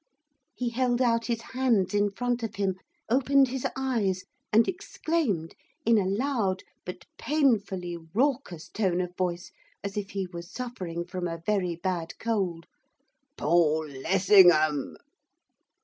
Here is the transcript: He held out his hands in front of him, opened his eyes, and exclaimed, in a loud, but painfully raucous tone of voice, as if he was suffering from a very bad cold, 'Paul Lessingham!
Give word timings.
He 0.55 0.69
held 0.69 0.99
out 0.99 1.27
his 1.27 1.41
hands 1.43 1.93
in 1.93 2.09
front 2.09 2.41
of 2.41 2.55
him, 2.55 2.73
opened 3.07 3.49
his 3.49 3.67
eyes, 3.75 4.23
and 4.51 4.67
exclaimed, 4.67 5.53
in 5.85 5.99
a 5.99 6.07
loud, 6.07 6.63
but 6.87 7.05
painfully 7.19 7.95
raucous 8.11 8.67
tone 8.69 8.99
of 8.99 9.15
voice, 9.15 9.51
as 9.83 9.97
if 9.97 10.09
he 10.09 10.25
was 10.25 10.51
suffering 10.51 11.05
from 11.05 11.27
a 11.27 11.43
very 11.45 11.75
bad 11.75 12.17
cold, 12.17 12.65
'Paul 13.37 13.87
Lessingham! 13.89 14.95